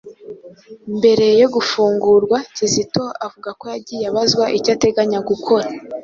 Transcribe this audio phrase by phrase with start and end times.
[0.97, 5.67] Mbere yo gufungurwa, Kizito avuga ko yagiye abazwa icyo ateganya gukora